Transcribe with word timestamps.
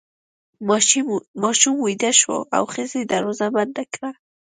ماشوم 1.43 1.75
ویده 1.81 2.11
شو 2.19 2.37
او 2.57 2.63
ښځې 2.73 3.01
دروازه 3.13 3.47
بنده 3.55 3.83
کړه. 3.93 4.09